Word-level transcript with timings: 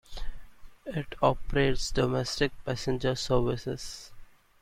It 0.87 1.13
operates 1.21 1.91
domestic 1.91 2.51
passenger 2.65 3.13
services. 3.13 4.11